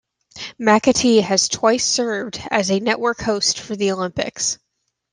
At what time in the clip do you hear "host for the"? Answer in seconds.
3.21-3.91